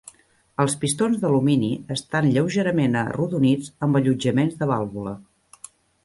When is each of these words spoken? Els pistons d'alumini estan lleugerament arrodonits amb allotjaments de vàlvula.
Els 0.61 0.75
pistons 0.83 1.17
d'alumini 1.25 1.67
estan 1.95 2.29
lleugerament 2.37 2.97
arrodonits 3.01 3.69
amb 3.89 3.99
allotjaments 4.01 4.57
de 4.63 4.69
vàlvula. 4.73 5.13